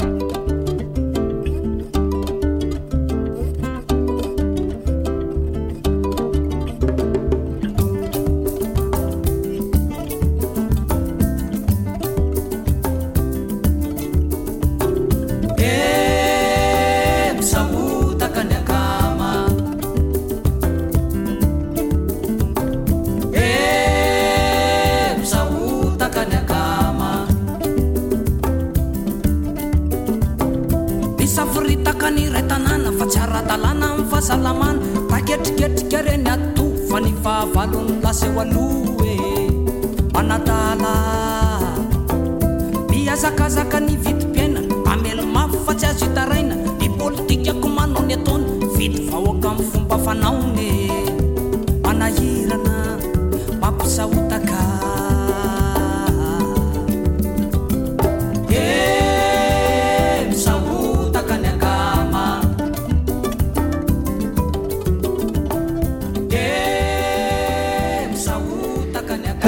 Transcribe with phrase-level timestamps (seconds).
[0.00, 0.29] Bye.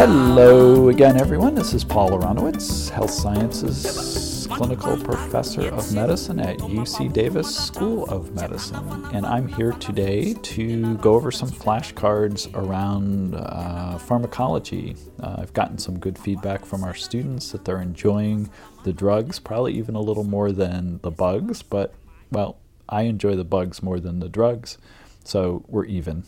[0.05, 1.55] Hello again, everyone.
[1.55, 8.35] This is Paul Aronowitz, Health Sciences Clinical Professor of Medicine at UC Davis School of
[8.35, 8.85] Medicine.
[9.15, 14.97] And I'm here today to go over some flashcards around uh, pharmacology.
[15.23, 18.51] Uh, I've gotten some good feedback from our students that they're enjoying
[18.83, 21.95] the drugs, probably even a little more than the bugs, but
[22.33, 22.57] well,
[22.89, 24.79] I enjoy the bugs more than the drugs,
[25.23, 26.25] so we're even.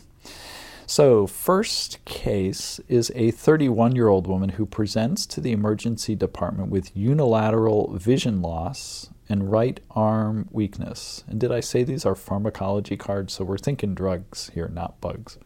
[0.87, 6.69] So, first case is a 31 year old woman who presents to the emergency department
[6.69, 11.23] with unilateral vision loss and right arm weakness.
[11.27, 13.33] And did I say these are pharmacology cards?
[13.33, 15.39] So, we're thinking drugs here, not bugs.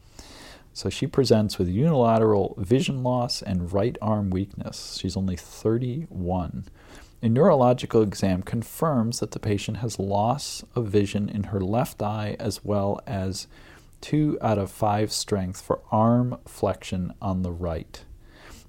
[0.74, 4.98] So, she presents with unilateral vision loss and right arm weakness.
[5.00, 6.66] She's only 31.
[7.22, 12.36] A neurological exam confirms that the patient has loss of vision in her left eye
[12.40, 13.48] as well as
[14.02, 18.04] 2 out of 5 strength for arm flexion on the right.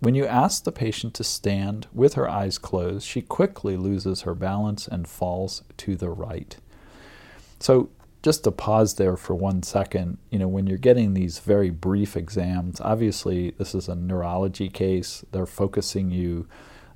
[0.00, 4.34] When you ask the patient to stand with her eyes closed, she quickly loses her
[4.34, 6.56] balance and falls to the right.
[7.58, 7.90] So,
[8.22, 12.16] just to pause there for one second, you know, when you're getting these very brief
[12.16, 15.24] exams, obviously this is a neurology case.
[15.32, 16.46] They're focusing you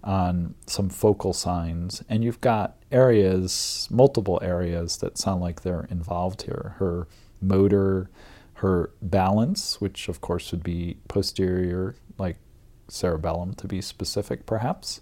[0.02, 6.42] on some focal signs, and you've got areas, multiple areas that sound like they're involved
[6.42, 6.74] here.
[6.78, 7.08] Her
[7.46, 8.10] motor,
[8.54, 12.36] her balance, which of course would be posterior, like
[12.88, 15.00] cerebellum to be specific, perhaps.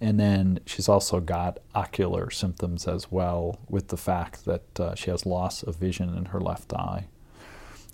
[0.00, 5.10] And then she's also got ocular symptoms as well, with the fact that uh, she
[5.10, 7.06] has loss of vision in her left eye.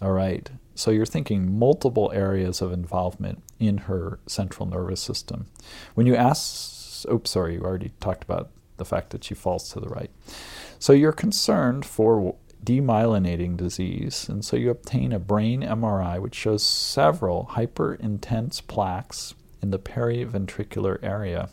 [0.00, 5.46] All right, so you're thinking multiple areas of involvement in her central nervous system.
[5.94, 9.80] When you ask, oops, sorry, you already talked about the fact that she falls to
[9.80, 10.10] the right.
[10.80, 14.28] So you're concerned for demyelinating disease.
[14.28, 20.98] And so you obtain a brain MRI which shows several hyperintense plaques in the periventricular
[21.02, 21.48] area.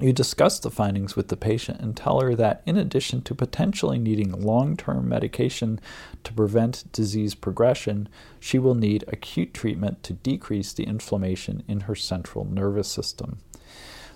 [0.00, 3.98] You discuss the findings with the patient and tell her that in addition to potentially
[3.98, 5.78] needing long term medication
[6.24, 8.08] to prevent disease progression,
[8.40, 13.38] she will need acute treatment to decrease the inflammation in her central nervous system.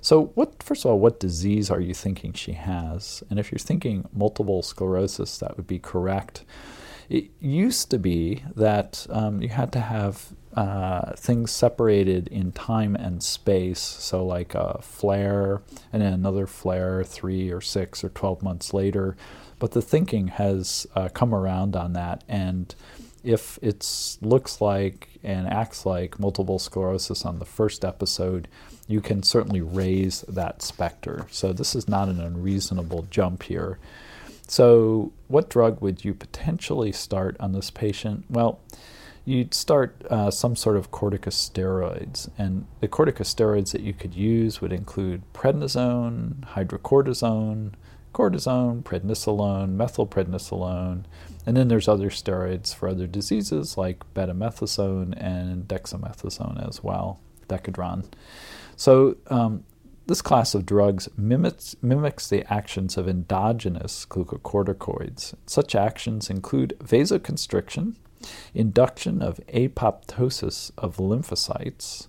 [0.00, 3.22] So, what first of all, what disease are you thinking she has?
[3.30, 6.44] And if you're thinking multiple sclerosis, that would be correct.
[7.08, 12.96] It used to be that um, you had to have uh, things separated in time
[12.96, 13.80] and space.
[13.80, 19.16] So, like a flare and then another flare three or six or 12 months later.
[19.58, 22.22] But the thinking has uh, come around on that.
[22.28, 22.74] And
[23.24, 28.48] if it looks like and acts like multiple sclerosis on the first episode,
[28.86, 31.26] you can certainly raise that specter.
[31.30, 33.78] So this is not an unreasonable jump here.
[34.46, 38.24] So, what drug would you potentially start on this patient?
[38.30, 38.60] Well,
[39.26, 44.72] you'd start uh, some sort of corticosteroids, and the corticosteroids that you could use would
[44.72, 47.72] include prednisone, hydrocortisone,
[48.14, 51.04] cortisone, prednisolone, methylprednisolone,
[51.48, 58.04] and then there's other steroids for other diseases like betamethasone and dexamethasone as well, decadron.
[58.76, 59.64] So, um,
[60.06, 65.32] this class of drugs mimics, mimics the actions of endogenous glucocorticoids.
[65.46, 67.94] Such actions include vasoconstriction,
[68.52, 72.08] induction of apoptosis of lymphocytes.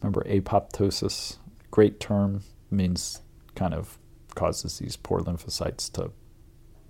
[0.00, 1.36] Remember, apoptosis,
[1.70, 2.40] great term,
[2.70, 3.20] means
[3.54, 3.98] kind of
[4.34, 6.10] causes these poor lymphocytes to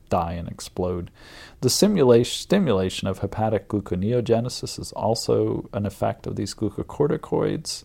[0.08, 1.10] die and explode.
[1.60, 7.84] The stimulation of hepatic gluconeogenesis is also an effect of these glucocorticoids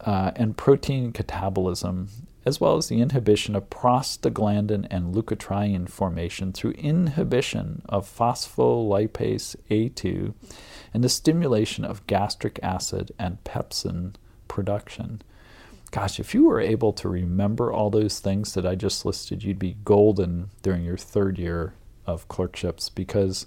[0.00, 2.08] uh, and protein catabolism
[2.44, 10.34] as well as the inhibition of prostaglandin and leukotriene formation through inhibition of phospholipase A2
[10.92, 14.14] and the stimulation of gastric acid and pepsin
[14.48, 15.22] production.
[15.92, 19.58] Gosh, if you were able to remember all those things that I just listed, you'd
[19.58, 21.74] be golden during your third year
[22.06, 23.46] of clerkships because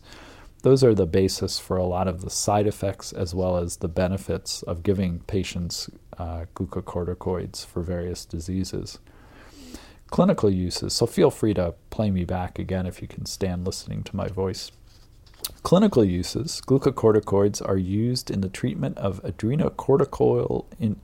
[0.61, 3.87] those are the basis for a lot of the side effects as well as the
[3.87, 5.89] benefits of giving patients
[6.19, 8.99] uh, glucocorticoids for various diseases.
[10.11, 14.03] Clinical uses, so feel free to play me back again if you can stand listening
[14.03, 14.71] to my voice.
[15.63, 20.99] Clinical uses glucocorticoids are used in the treatment of adrenocortical in,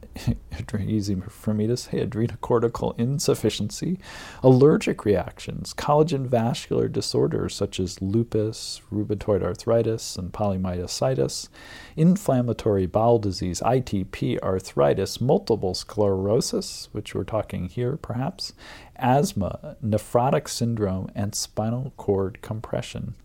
[0.80, 4.00] easy for me to say adrenocortical insufficiency,
[4.44, 11.50] allergic reactions, collagen vascular disorders such as lupus, rheumatoid arthritis, and polymyositis,
[11.96, 18.54] inflammatory bowel disease, ITP, arthritis, multiple sclerosis, which we're talking here perhaps,
[19.02, 23.16] asthma, nephrotic syndrome, and spinal cord compression.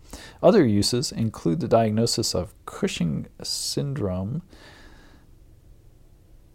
[0.41, 4.41] Other uses include the diagnosis of Cushing syndrome,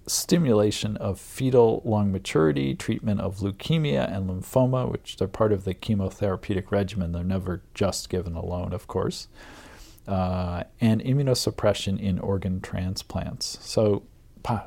[0.07, 5.75] stimulation of fetal lung maturity, treatment of leukemia and lymphoma, which they're part of the
[5.75, 7.13] chemotherapeutic regimen.
[7.13, 9.29] They're never just given alone, of course,
[10.09, 13.59] uh, and immunosuppression in organ transplants.
[13.63, 14.03] So,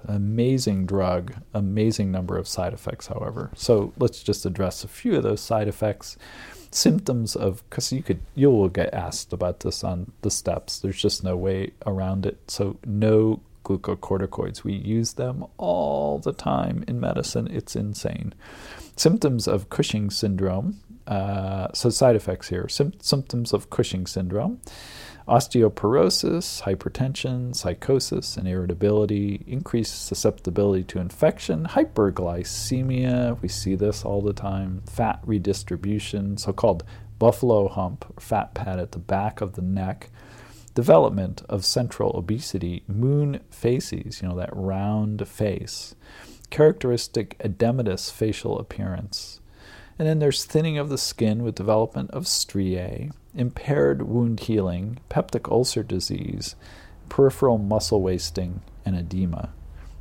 [0.08, 3.52] amazing drug, amazing number of side effects, however.
[3.56, 6.18] So, let's just address a few of those side effects.
[6.72, 10.80] Symptoms of because you could you will get asked about this on the steps.
[10.80, 12.38] There's just no way around it.
[12.50, 14.66] So no glucocorticoids.
[14.66, 17.48] We use them all the time in medicine.
[17.50, 18.34] It's insane.
[18.98, 22.68] Symptoms of cushing syndrome uh, so side effects here.
[22.68, 24.60] Sym- symptoms of cushing syndrome
[25.28, 34.34] osteoporosis, hypertension, psychosis, and irritability, increased susceptibility to infection, hyperglycemia, we see this all the
[34.34, 36.84] time, fat redistribution, so called
[37.18, 40.12] buffalo hump, fat pad at the back of the neck,
[40.76, 45.96] development of central obesity, moon faces, you know, that round face,
[46.52, 49.40] characteristic edematous facial appearance.
[49.98, 55.52] And then there's thinning of the skin with development of striae, impaired wound healing, peptic
[55.52, 56.56] ulcer disease,
[57.10, 59.50] peripheral muscle wasting, and edema.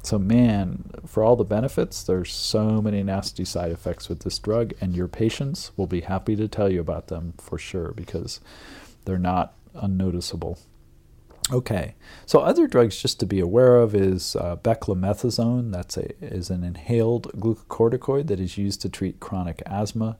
[0.03, 4.75] So, man, for all the benefits, there's so many nasty side effects with this drug,
[4.81, 8.41] and your patients will be happy to tell you about them for sure because
[9.07, 10.59] they're not unnoticeable.
[11.53, 11.95] Okay,
[12.25, 15.73] so other drugs just to be aware of is uh, beclomethasone.
[15.73, 20.17] That's a is an inhaled glucocorticoid that is used to treat chronic asthma,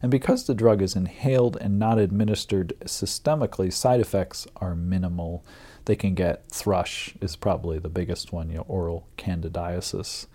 [0.00, 5.44] and because the drug is inhaled and not administered systemically, side effects are minimal.
[5.86, 10.26] They can get thrush is probably the biggest one, you know, oral candidiasis.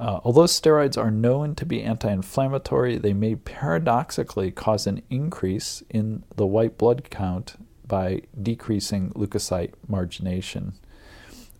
[0.00, 5.82] Uh, although steroids are known to be anti inflammatory, they may paradoxically cause an increase
[5.90, 10.74] in the white blood count by decreasing leukocyte margination.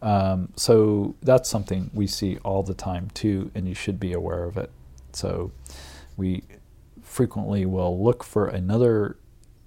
[0.02, 4.44] Um, so that's something we see all the time too, and you should be aware
[4.44, 4.70] of it.
[5.12, 5.52] So
[6.16, 6.42] we
[7.02, 9.16] frequently will look for another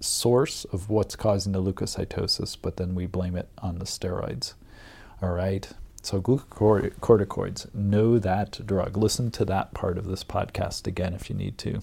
[0.00, 4.54] source of what's causing the leukocytosis, but then we blame it on the steroids.
[5.22, 5.68] All right.
[6.02, 8.96] So glucocorticoids, know that drug.
[8.96, 11.80] Listen to that part of this podcast again if you need to.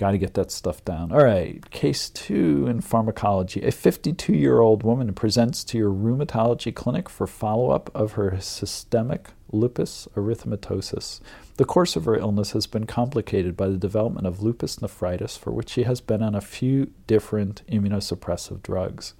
[0.00, 1.12] Got to get that stuff down.
[1.12, 3.60] All right, case two in pharmacology.
[3.60, 8.40] A 52 year old woman presents to your rheumatology clinic for follow up of her
[8.40, 11.20] systemic lupus erythematosus.
[11.58, 15.50] The course of her illness has been complicated by the development of lupus nephritis, for
[15.50, 19.12] which she has been on a few different immunosuppressive drugs.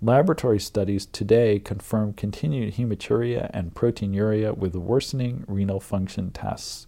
[0.00, 6.86] Laboratory studies today confirm continued hematuria and proteinuria with worsening renal function tests.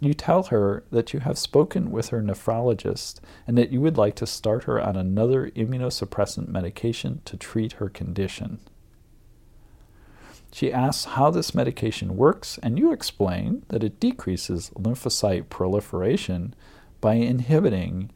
[0.00, 4.16] You tell her that you have spoken with her nephrologist and that you would like
[4.16, 8.60] to start her on another immunosuppressant medication to treat her condition.
[10.52, 16.54] She asks how this medication works, and you explain that it decreases lymphocyte proliferation
[17.00, 18.10] by inhibiting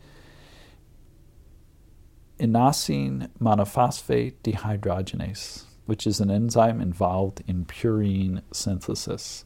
[2.41, 9.45] inosine monophosphate dehydrogenase, which is an enzyme involved in purine synthesis.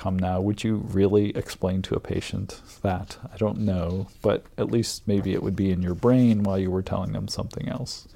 [0.00, 3.18] Come now, would you really explain to a patient that?
[3.34, 6.70] I don't know, but at least maybe it would be in your brain while you
[6.70, 8.08] were telling them something else.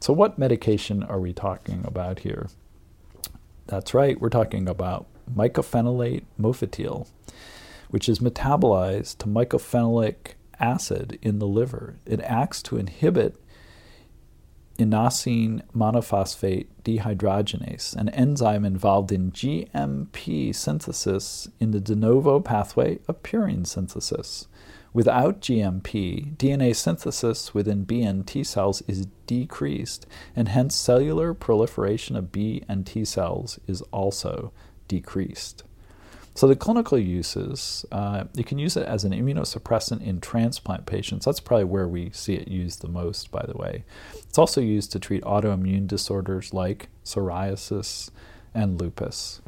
[0.00, 2.50] So, what medication are we talking about here?
[3.68, 7.08] That's right, we're talking about mycophenolate mofetil,
[7.88, 11.96] which is metabolized to mycophenolic acid in the liver.
[12.04, 13.34] It acts to inhibit
[14.80, 23.22] inosine monophosphate dehydrogenase, an enzyme involved in GMP synthesis in the de novo pathway of
[23.22, 24.48] purine synthesis.
[24.92, 32.16] Without GMP, DNA synthesis within B and T cells is decreased, and hence cellular proliferation
[32.16, 34.52] of B and T cells is also
[34.88, 35.62] decreased.
[36.34, 41.24] So the clinical uses, uh, you can use it as an immunosuppressant in transplant patients.
[41.24, 43.84] That's probably where we see it used the most, by the way.
[44.14, 48.10] It's also used to treat autoimmune disorders like psoriasis
[48.54, 49.42] and lupus.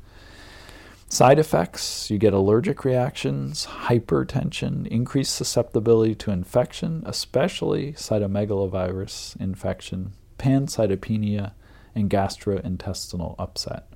[1.08, 11.52] Side effects you get allergic reactions, hypertension, increased susceptibility to infection, especially cytomegalovirus infection, pancytopenia,
[11.94, 13.91] and gastrointestinal upset.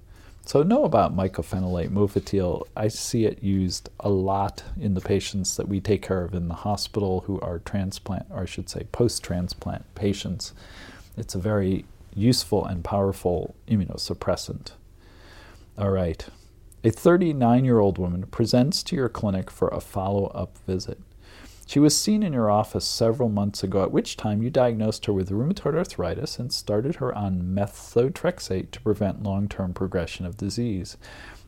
[0.47, 2.69] So know about mycophenolate mofetil.
[2.77, 6.47] I see it used a lot in the patients that we take care of in
[6.47, 10.53] the hospital who are transplant, or I should say post-transplant patients.
[11.17, 11.85] It's a very
[12.15, 14.71] useful and powerful immunosuppressant.
[15.77, 16.25] All right.
[16.85, 21.01] A 39 year old woman presents to your clinic for a follow up visit.
[21.69, 25.13] She was seen in your office several months ago, at which time you diagnosed her
[25.13, 30.97] with rheumatoid arthritis and started her on methotrexate to prevent long term progression of disease.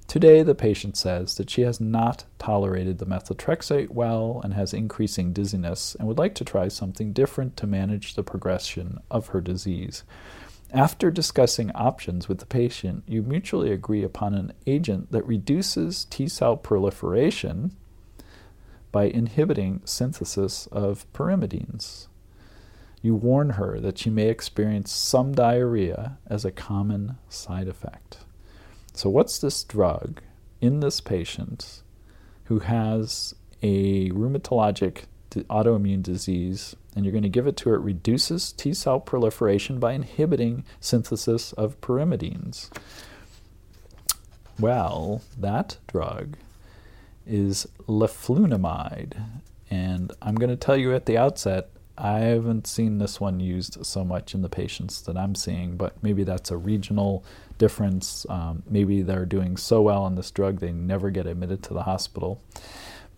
[0.09, 5.33] Today, the patient says that she has not tolerated the methotrexate well and has increasing
[5.33, 10.03] dizziness and would like to try something different to manage the progression of her disease.
[10.73, 16.27] After discussing options with the patient, you mutually agree upon an agent that reduces T
[16.27, 17.77] cell proliferation
[18.91, 22.09] by inhibiting synthesis of pyrimidines.
[23.01, 28.19] You warn her that she may experience some diarrhea as a common side effect.
[28.93, 30.23] So, what's this drug
[30.61, 31.83] in this patient
[32.45, 37.77] who has a rheumatologic autoimmune disease, and you're going to give it to her?
[37.77, 42.71] It reduces T cell proliferation by inhibiting synthesis of pyrimidines.
[44.59, 46.37] Well, that drug
[47.29, 49.23] is leflunomide.
[49.71, 53.85] And I'm going to tell you at the outset, I haven't seen this one used
[53.85, 57.25] so much in the patients that I'm seeing, but maybe that's a regional
[57.59, 58.25] difference.
[58.29, 61.83] Um, maybe they're doing so well on this drug they never get admitted to the
[61.83, 62.41] hospital.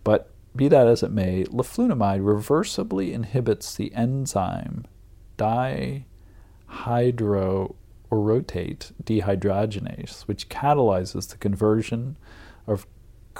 [0.02, 4.86] But be that as it may, leflunomide reversibly inhibits the enzyme
[5.36, 6.02] dihydroorotate
[9.04, 12.16] dehydrogenase, which catalyzes the conversion
[12.66, 12.86] of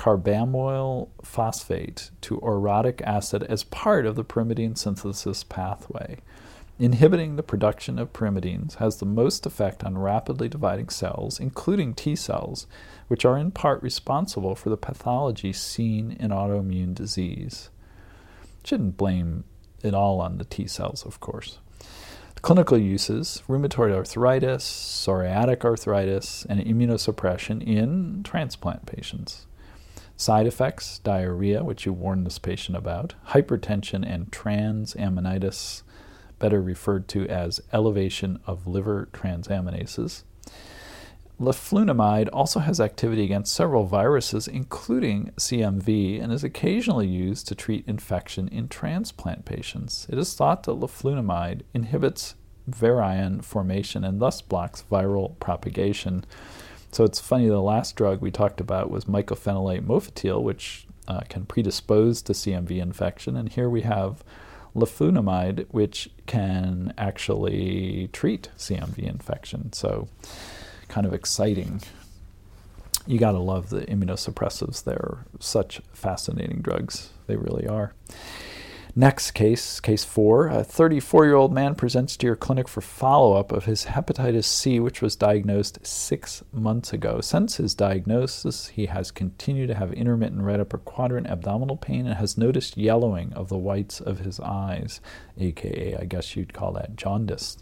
[0.01, 6.17] carbamoyl phosphate to orotic acid as part of the pyrimidine synthesis pathway.
[6.79, 12.17] Inhibiting the production of pyrimidines has the most effect on rapidly dividing cells, including T
[12.17, 12.67] cells,
[13.09, 17.69] which are in part responsible for the pathology seen in autoimmune disease.
[18.65, 19.45] Shouldn't blame
[19.83, 21.59] it all on the T cells, of course.
[22.41, 29.47] Clinical uses rheumatoid arthritis, psoriatic arthritis, and immunosuppression in transplant patients.
[30.21, 35.83] Side effects diarrhea, which you warned this patient about, hypertension, and transaminitis,
[36.39, 40.25] better referred to as elevation of liver transaminases.
[41.41, 47.89] Leflunomide also has activity against several viruses, including CMV, and is occasionally used to treat
[47.89, 50.07] infection in transplant patients.
[50.11, 52.35] It is thought that leflunomide inhibits
[52.69, 56.27] virion formation and thus blocks viral propagation.
[56.93, 61.47] So it's funny, the last drug we talked about was mycophenolate mofetil, which uh, can
[61.47, 63.37] predispose to CMV infection.
[63.37, 64.25] And here we have
[64.75, 69.73] leflunomide, which can actually treat CMV infection.
[69.73, 70.09] So
[70.89, 71.83] kind of exciting.
[73.07, 74.85] You got to love the immunosuppressives.
[74.85, 77.11] They're such fascinating drugs.
[77.27, 77.95] They really are.
[78.97, 80.49] Next case, case four.
[80.49, 84.45] A 34 year old man presents to your clinic for follow up of his hepatitis
[84.45, 87.21] C, which was diagnosed six months ago.
[87.21, 92.17] Since his diagnosis, he has continued to have intermittent right upper quadrant abdominal pain and
[92.17, 95.01] has noticed yellowing of the whites of his eyes,
[95.39, 97.59] aka, I guess you'd call that jaundice.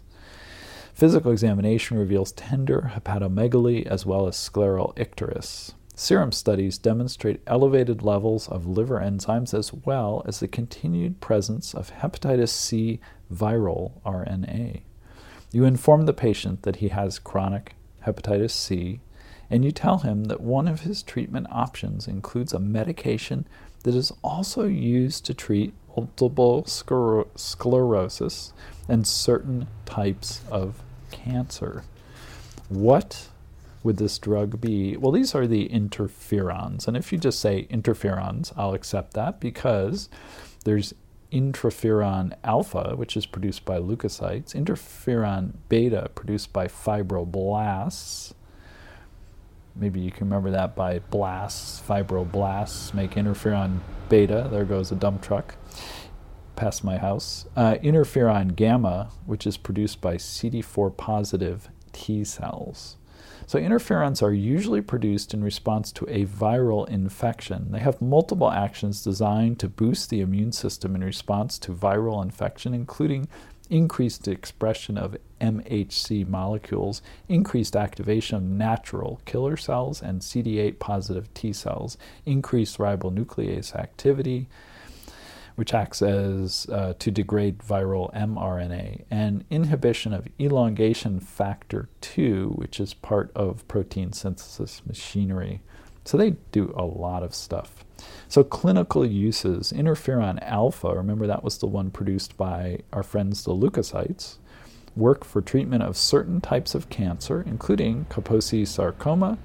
[0.95, 5.73] Physical examination reveals tender hepatomegaly as well as scleral icterus.
[5.99, 11.91] Serum studies demonstrate elevated levels of liver enzymes as well as the continued presence of
[11.91, 14.83] hepatitis C viral RNA.
[15.51, 17.75] You inform the patient that he has chronic
[18.05, 19.01] hepatitis C,
[19.49, 23.45] and you tell him that one of his treatment options includes a medication
[23.83, 28.53] that is also used to treat multiple sclerosis
[28.87, 31.83] and certain types of cancer.
[32.69, 33.27] What
[33.83, 34.97] would this drug be?
[34.97, 36.87] Well, these are the interferons.
[36.87, 40.09] And if you just say interferons, I'll accept that because
[40.65, 40.93] there's
[41.31, 48.33] interferon alpha, which is produced by leukocytes, interferon beta, produced by fibroblasts.
[49.75, 54.49] Maybe you can remember that by blasts, fibroblasts make interferon beta.
[54.51, 55.55] There goes a dump truck
[56.55, 57.45] past my house.
[57.55, 62.97] Uh, interferon gamma, which is produced by CD4 positive T cells.
[63.49, 67.71] So, interferons are usually produced in response to a viral infection.
[67.71, 72.75] They have multiple actions designed to boost the immune system in response to viral infection,
[72.75, 73.27] including
[73.67, 81.51] increased expression of MHC molecules, increased activation of natural killer cells and CD8 positive T
[81.51, 84.47] cells, increased ribonuclease activity,
[85.59, 92.79] which acts as uh, to degrade viral mRNA, and inhibition of elongation factor 2, which
[92.79, 95.59] is part of protein synthesis machinery.
[96.05, 97.83] So they do a lot of stuff.
[98.29, 103.51] So clinical uses, interferon alpha, remember that was the one produced by our friends the
[103.51, 104.37] leukocytes,
[104.95, 109.37] work for treatment of certain types of cancer, including Kaposi sarcoma,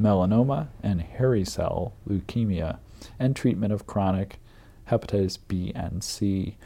[0.00, 2.78] melanoma, and hairy cell leukemia,
[3.18, 4.38] and treatment of chronic
[4.90, 6.56] hepatitis B and C.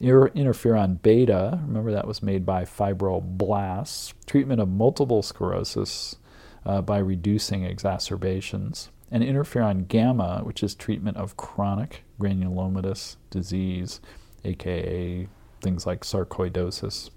[0.00, 6.16] Interferon beta, remember that was made by fibroblasts, treatment of multiple sclerosis
[6.64, 8.90] uh, by reducing exacerbations.
[9.10, 14.00] And interferon gamma, which is treatment of chronic granulomatous disease,
[14.44, 15.26] aka
[15.60, 17.10] things like sarcoidosis.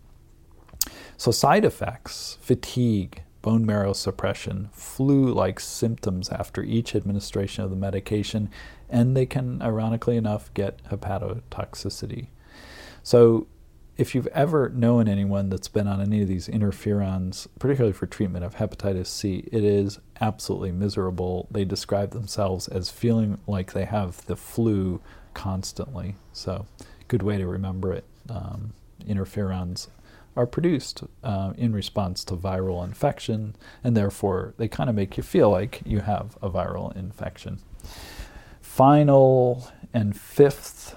[1.17, 7.75] So, side effects fatigue, bone marrow suppression, flu like symptoms after each administration of the
[7.75, 8.49] medication,
[8.93, 12.27] and they can, ironically enough, get hepatotoxicity.
[13.01, 13.47] So,
[13.97, 18.45] if you've ever known anyone that's been on any of these interferons, particularly for treatment
[18.45, 21.47] of hepatitis C, it is absolutely miserable.
[21.51, 25.01] They describe themselves as feeling like they have the flu
[25.33, 26.15] constantly.
[26.31, 26.67] So,
[27.07, 28.05] good way to remember it.
[28.29, 28.73] Um,
[29.07, 29.87] interferons
[30.35, 35.23] are produced uh, in response to viral infection, and therefore they kind of make you
[35.23, 37.59] feel like you have a viral infection.
[38.73, 40.95] Final and fifth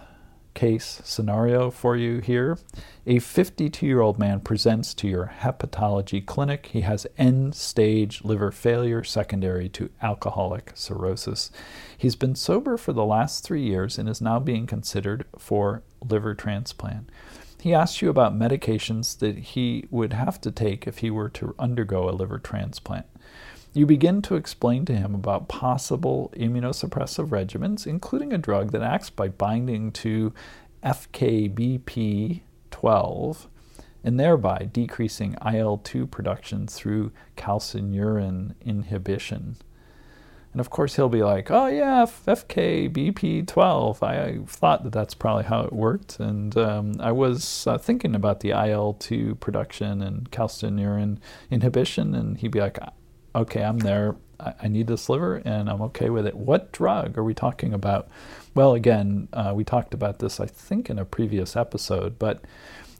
[0.54, 2.58] case scenario for you here.
[3.06, 6.70] A 52 year old man presents to your hepatology clinic.
[6.72, 11.50] He has end stage liver failure secondary to alcoholic cirrhosis.
[11.98, 16.34] He's been sober for the last three years and is now being considered for liver
[16.34, 17.10] transplant
[17.66, 21.52] he asks you about medications that he would have to take if he were to
[21.58, 23.06] undergo a liver transplant.
[23.76, 29.10] You begin to explain to him about possible immunosuppressive regimens, including a drug that acts
[29.10, 30.32] by binding to
[30.82, 33.46] FKBP12
[34.02, 39.58] and thereby decreasing IL 2 production through calcineurin inhibition.
[40.52, 44.02] And of course, he'll be like, oh, yeah, FKBP12.
[44.02, 46.18] I thought that that's probably how it worked.
[46.18, 51.18] And um, I was uh, thinking about the IL 2 production and calcineurin
[51.50, 52.14] inhibition.
[52.14, 52.78] And he'd be like,
[53.36, 54.16] okay, I'm there.
[54.38, 56.34] I, need this liver and I'm okay with it.
[56.34, 58.08] What drug are we talking about?
[58.54, 62.44] Well, again, uh, we talked about this, I think, in a previous episode, but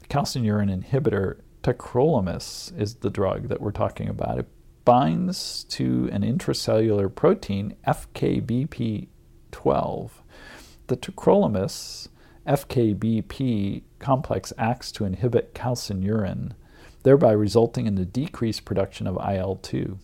[0.09, 4.39] calcineurin inhibitor, tacrolimus, is the drug that we're talking about.
[4.39, 4.49] It
[4.87, 10.11] binds to an intracellular protein, FKBP12.
[10.87, 12.09] The tacrolimus
[12.47, 16.53] FKBP complex acts to inhibit calcineurin,
[17.03, 19.99] thereby resulting in the decreased production of IL 2.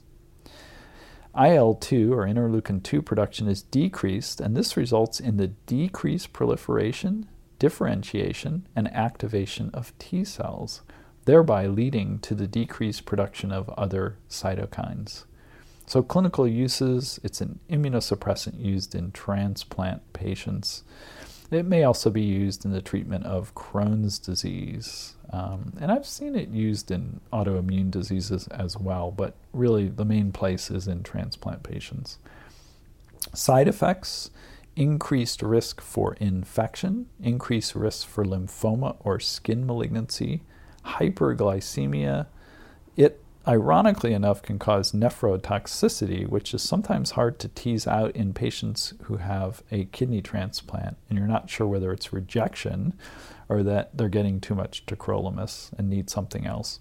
[1.38, 7.29] IL 2 or interleukin 2 production is decreased, and this results in the decreased proliferation,
[7.59, 10.83] differentiation, and activation of T cells
[11.25, 15.25] thereby leading to the decreased production of other cytokines.
[15.87, 20.85] So, clinical uses it's an immunosuppressant used in transplant patients.
[21.53, 25.17] It may also be used in the treatment of Crohn's disease.
[25.31, 30.33] Um, and I've seen it used in autoimmune diseases as well, but really the main
[30.33, 32.19] place is in transplant patients.
[33.35, 34.31] Side effects
[34.77, 40.43] increased risk for infection, increased risk for lymphoma or skin malignancy,
[40.85, 42.27] hyperglycemia.
[42.97, 48.94] It, ironically enough, can cause nephrotoxicity, which is sometimes hard to tease out in patients
[49.05, 52.94] who have a kidney transplant and you're not sure whether it's rejection
[53.48, 56.81] or that they're getting too much tacrolimus and need something else.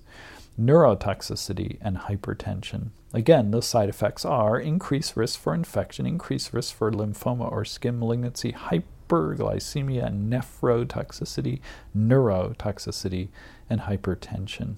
[0.60, 2.89] Neurotoxicity and hypertension.
[3.13, 8.00] Again, those side effects are increased risk for infection, increased risk for lymphoma or skin
[8.00, 11.60] malignancy, hyperglycemia, nephrotoxicity,
[11.97, 13.30] neurotoxicity,
[13.69, 14.76] and hypertension.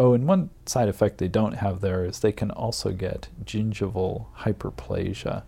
[0.00, 4.26] Oh, and one side effect they don't have there is they can also get gingival
[4.38, 5.42] hyperplasia.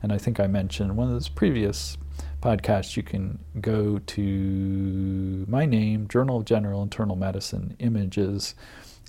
[0.00, 1.98] And I think I mentioned in one of those previous
[2.40, 8.54] podcasts, you can go to my name, Journal of General Internal Medicine, images,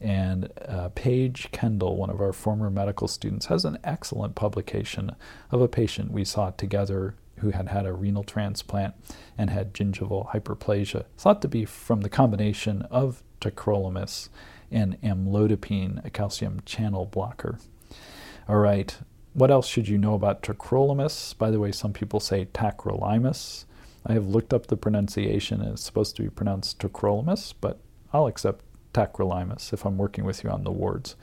[0.02, 5.12] and uh, Paige Kendall, one of our former medical students, has an excellent publication
[5.52, 8.96] of a patient we saw together who had had a renal transplant
[9.38, 14.30] and had gingival hyperplasia, thought to be from the combination of tacrolimus
[14.72, 17.60] and amlodipine, a calcium channel blocker.
[18.48, 18.98] All right,
[19.34, 21.38] what else should you know about tacrolimus?
[21.38, 23.66] By the way, some people say tacrolimus.
[24.06, 27.80] I have looked up the pronunciation and it's supposed to be pronounced tacrolimus, but
[28.14, 31.16] I'll accept tacrolimus if I'm working with you on the words.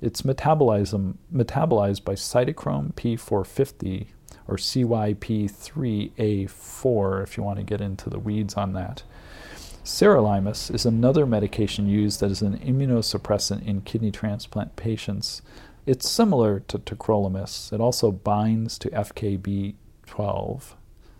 [0.00, 4.06] It's metabolized, metabolized by cytochrome P450
[4.46, 9.02] or CYP3A4 if you want to get into the weeds on that.
[9.88, 15.40] Sirolimus is another medication used that is an immunosuppressant in kidney transplant patients.
[15.86, 17.72] It's similar to tacrolimus.
[17.72, 20.74] It also binds to FKB12.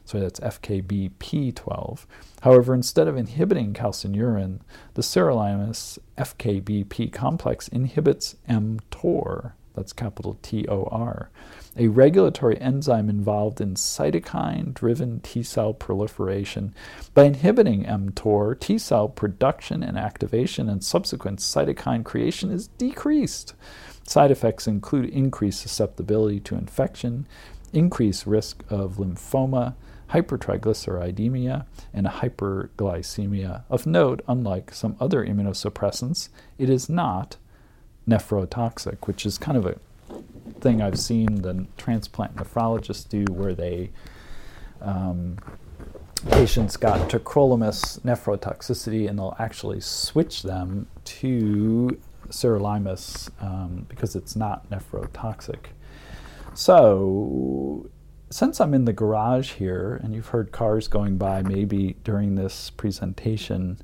[0.05, 2.05] So that's FKBP12.
[2.43, 4.61] However, instead of inhibiting calcineurin,
[4.93, 9.53] the sirolimus FKBP complex inhibits mTOR.
[9.79, 11.31] That's capital T O R
[11.79, 16.75] a regulatory enzyme involved in cytokine driven T cell proliferation.
[17.15, 23.55] By inhibiting mTOR, T cell production and activation and subsequent cytokine creation is decreased.
[24.03, 27.27] Side effects include increased susceptibility to infection,
[27.73, 29.75] increased risk of lymphoma,
[30.11, 33.63] hypertriglyceridemia, and hyperglycemia.
[33.71, 37.37] Of note, unlike some other immunosuppressants, it is not
[38.09, 39.79] nephrotoxic, which is kind of a
[40.61, 43.91] thing I've seen the transplant nephrologists do where they
[44.81, 45.39] um,
[46.31, 54.69] patients got tacrolimus nephrotoxicity and they'll actually switch them to sirolimus um, because it's not
[54.71, 55.67] nephrotoxic.
[56.55, 57.89] So,
[58.31, 62.71] since I'm in the garage here and you've heard cars going by maybe during this
[62.71, 63.79] presentation,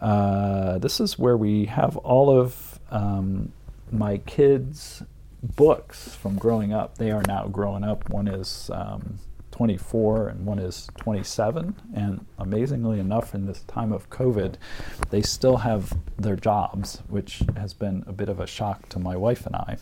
[0.00, 3.52] uh, this is where we have all of um,
[3.90, 5.02] my kids'
[5.42, 6.98] books from growing up.
[6.98, 8.08] They are now growing up.
[8.10, 9.18] One is um,
[9.50, 11.74] 24 and one is 27.
[11.94, 14.54] And amazingly enough, in this time of COVID,
[15.10, 19.16] they still have their jobs, which has been a bit of a shock to my
[19.16, 19.76] wife and I.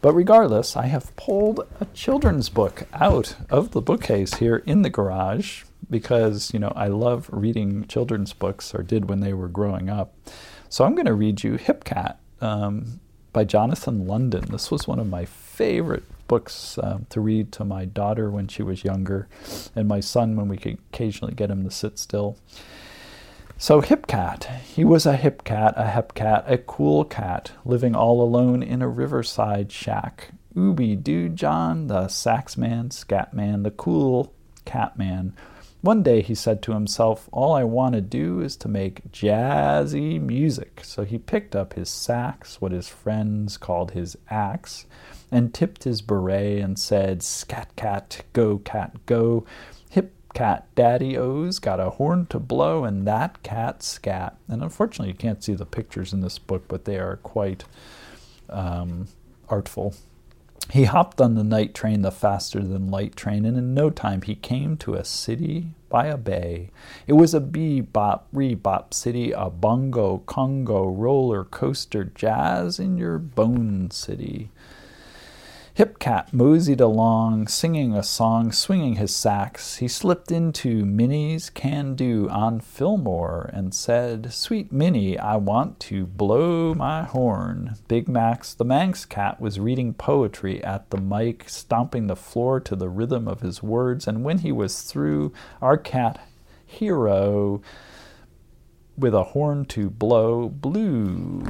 [0.00, 4.90] But regardless, I have pulled a children's book out of the bookcase here in the
[4.90, 9.88] garage because, you know, I love reading children's books or did when they were growing
[9.88, 10.14] up.
[10.68, 12.18] So I'm going to read you Hip Cat.
[12.44, 13.00] Um,
[13.32, 14.44] by Jonathan London.
[14.50, 18.62] This was one of my favorite books uh, to read to my daughter when she
[18.62, 19.28] was younger,
[19.74, 22.38] and my son when we could occasionally get him to sit still.
[23.58, 24.48] So, Hip Cat.
[24.64, 28.82] He was a hip cat, a hep cat, a cool cat, living all alone in
[28.82, 30.30] a riverside shack.
[30.56, 34.32] Ooby Doo John, the sax man, scat man, the cool
[34.64, 35.34] cat man,
[35.84, 40.18] one day he said to himself, All I want to do is to make jazzy
[40.18, 40.80] music.
[40.82, 44.86] So he picked up his sax, what his friends called his axe,
[45.30, 49.44] and tipped his beret and said, Scat cat, go cat, go.
[49.90, 54.38] Hip cat, daddy O's got a horn to blow, and that cat scat.
[54.48, 57.64] And unfortunately, you can't see the pictures in this book, but they are quite
[58.48, 59.08] um,
[59.50, 59.94] artful.
[60.70, 64.22] He hopped on the night train, the faster than light train, and in no time
[64.22, 66.70] he came to a city by a bay.
[67.06, 73.90] It was a bebop, rebop city, a bongo, congo, roller coaster, jazz in your bone
[73.90, 74.50] city.
[75.76, 79.78] Hipcat moseyed along, singing a song, swinging his sax.
[79.78, 86.06] He slipped into Minnie's Can Do on Fillmore and said, Sweet Minnie, I want to
[86.06, 87.74] blow my horn.
[87.88, 92.76] Big Max, the Manx cat, was reading poetry at the mic, stomping the floor to
[92.76, 96.24] the rhythm of his words, and when he was through, our cat
[96.64, 97.60] hero,
[98.96, 101.44] with a horn to blow, blew.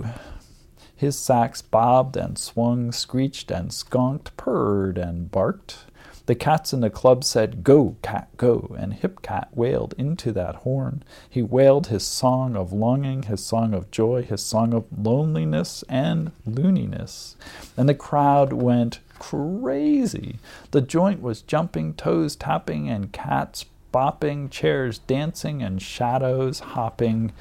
[0.97, 5.85] His sax bobbed and swung, screeched and skunked, purred and barked.
[6.27, 10.57] The cats in the club said, Go, cat, go, and Hip Cat wailed into that
[10.57, 11.03] horn.
[11.29, 16.33] He wailed his song of longing, his song of joy, his song of loneliness and
[16.47, 17.37] looniness.
[17.77, 20.39] And the crowd went crazy.
[20.71, 27.33] The joint was jumping, toes tapping, and cats bopping, chairs dancing, and shadows hopping.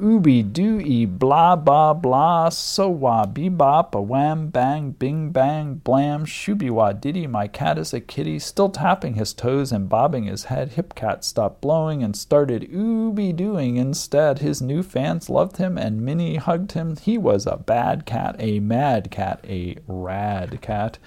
[0.00, 6.70] Ooby dooey, blah blah blah, so wah bebop, a wham bang, bing bang, blam, shooby
[6.70, 10.74] wah diddy, my cat is a kitty, still tapping his toes and bobbing his head.
[10.74, 14.38] Hip cat stopped blowing and started ooby dooing instead.
[14.38, 16.96] His new fans loved him and Minnie hugged him.
[16.96, 20.98] He was a bad cat, a mad cat, a rad cat.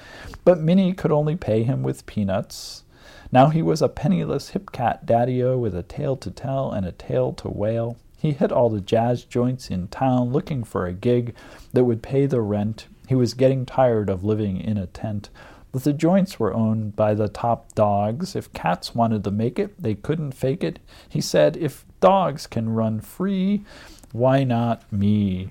[0.44, 2.84] But Minnie could only pay him with peanuts.
[3.32, 6.92] Now he was a penniless hip cat daddy-o with a tale to tell and a
[6.92, 7.96] tale to wail.
[8.22, 11.34] He hit all the jazz joints in town looking for a gig
[11.74, 12.86] that would pay the rent.
[13.08, 15.32] He was getting tired of living in a tent.
[15.72, 18.36] But the joints were owned by the top dogs.
[18.36, 20.78] If cats wanted to make it, they couldn't fake it.
[21.10, 23.64] He said, if dogs can run free,
[24.12, 25.50] why not me?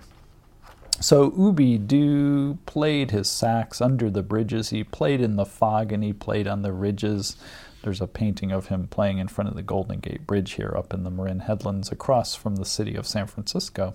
[1.00, 4.70] So Ooby Doo played his sax under the bridges.
[4.70, 7.36] He played in the fog and he played on the ridges.
[7.82, 10.92] There's a painting of him playing in front of the Golden Gate Bridge here up
[10.92, 13.94] in the Marin Headlands across from the city of San Francisco.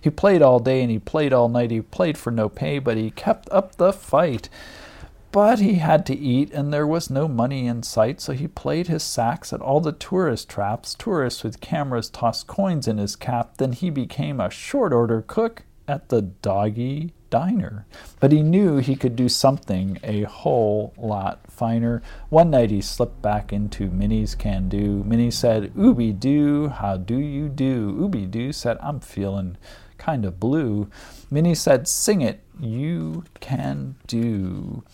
[0.00, 1.70] He played all day and he played all night.
[1.70, 4.48] He played for no pay, but he kept up the fight.
[5.32, 8.86] But he had to eat, and there was no money in sight, so he played
[8.86, 10.94] his sax at all the tourist traps.
[10.94, 13.58] Tourists with cameras tossed coins in his cap.
[13.58, 17.86] Then he became a short order cook at the doggy diner.
[18.20, 22.02] But he knew he could do something a whole lot finer.
[22.28, 25.02] One night he slipped back into Minnie's can do.
[25.04, 27.92] Minnie said, Ooby Doo, how do you do?
[27.92, 29.56] Ooby Doo said, I'm feeling
[29.98, 30.88] kind of blue.
[31.30, 34.84] Minnie said, Sing it, you can do.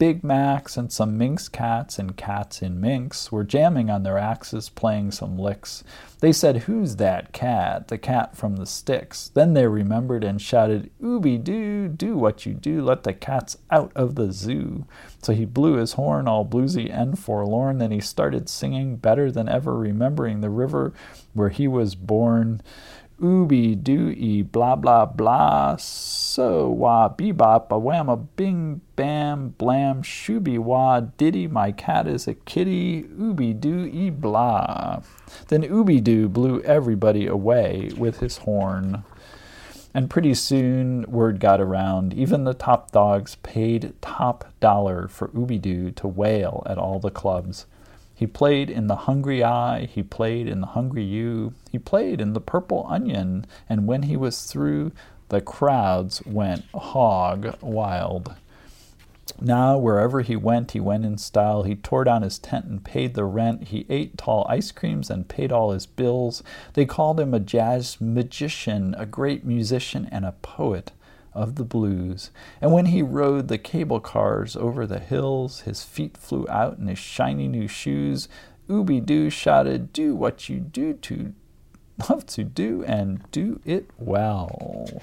[0.00, 4.70] Big Max and some Minx cats and cats in Minx were jamming on their axes,
[4.70, 5.84] playing some licks.
[6.20, 7.88] They said, Who's that cat?
[7.88, 9.28] The cat from the sticks.
[9.28, 13.92] Then they remembered and shouted, Ooby doo, do what you do, let the cats out
[13.94, 14.86] of the zoo.
[15.22, 17.76] So he blew his horn, all bluesy and forlorn.
[17.76, 20.94] Then he started singing better than ever, remembering the river
[21.34, 22.62] where he was born
[23.22, 30.58] ooby dooey blah blah blah so wah bebop a wham a bing bam blam shooby
[30.58, 35.00] wah diddy my cat is a kitty ooby dooey blah.
[35.48, 39.04] Then ooby doo blew everybody away with his horn.
[39.92, 45.60] And pretty soon word got around even the top dogs paid top dollar for ooby
[45.60, 47.66] doo to wail at all the clubs
[48.20, 52.34] he played in The Hungry I, he played in The Hungry You, he played in
[52.34, 54.92] The Purple Onion, and when he was through,
[55.30, 58.34] the crowds went hog wild.
[59.40, 61.62] Now, wherever he went, he went in style.
[61.62, 63.68] He tore down his tent and paid the rent.
[63.68, 66.42] He ate tall ice creams and paid all his bills.
[66.74, 70.92] They called him a jazz magician, a great musician, and a poet
[71.32, 72.30] of the blues.
[72.60, 76.86] And when he rode the cable cars over the hills, his feet flew out in
[76.86, 78.28] his shiny new shoes.
[78.68, 81.34] Ooby Doo shouted, Do what you do to
[82.08, 85.02] love to do and do it well.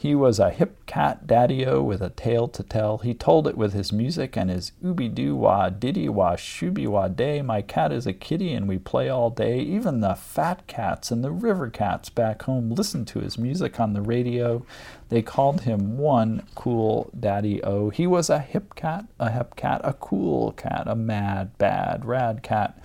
[0.00, 2.96] He was a hip cat daddy-o with a tale to tell.
[2.96, 7.08] He told it with his music and his ooby doo wah diddy wah shooby wah
[7.08, 7.42] day.
[7.42, 9.60] My cat is a kitty and we play all day.
[9.60, 13.92] Even the fat cats and the river cats back home listened to his music on
[13.92, 14.64] the radio.
[15.10, 17.90] They called him one cool daddy-o.
[17.90, 22.42] He was a hip cat, a hip cat, a cool cat, a mad, bad, rad
[22.42, 22.82] cat.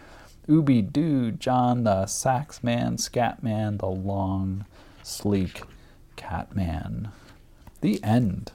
[0.49, 4.65] Ooby doo, John the sax man, scat man, the long,
[5.01, 5.61] sleek
[6.15, 7.09] Catman.
[7.81, 8.51] The end.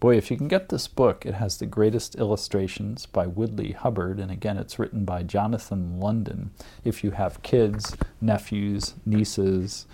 [0.00, 4.20] Boy, if you can get this book, it has the greatest illustrations by Woodleigh Hubbard,
[4.20, 6.50] and again, it's written by Jonathan London.
[6.84, 9.86] If you have kids, nephews, nieces,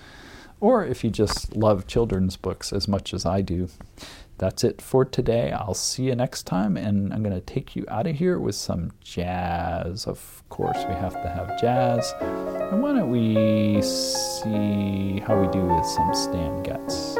[0.60, 3.68] or if you just love children's books as much as I do,
[4.38, 5.52] that's it for today.
[5.52, 8.54] I'll see you next time, and I'm going to take you out of here with
[8.54, 10.06] some jazz.
[10.06, 12.14] Of course, we have to have jazz.
[12.20, 17.16] And why don't we see how we do with some Stan Getz?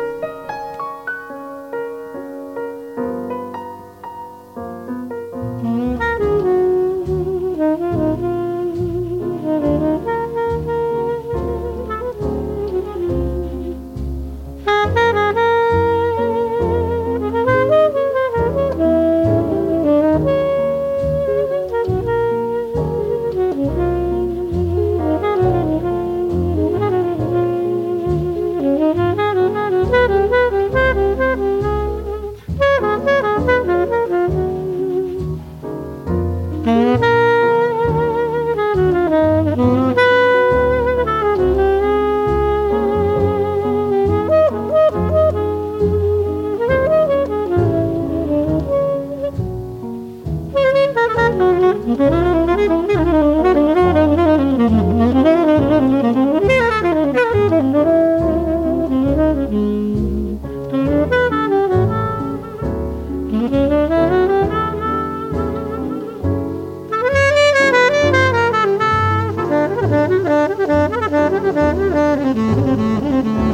[72.14, 73.53] Música